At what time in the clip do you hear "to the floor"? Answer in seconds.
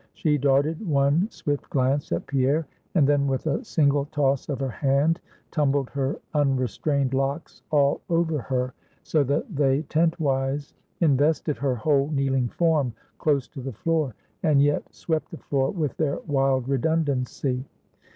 13.49-14.15